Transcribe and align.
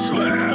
is. 0.00 0.49